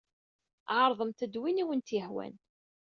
[0.77, 2.35] Ɛeṛḍemt-d win ay awent-yehwan.